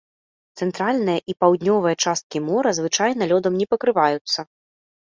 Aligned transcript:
Цэнтральная 0.61 1.17
і 1.33 1.35
паўднёвая 1.45 1.93
часткі 2.07 2.43
мора 2.49 2.69
звычайна 2.79 3.23
лёдам 3.35 3.53
не 3.65 3.73
пакрываюцца. 3.77 4.39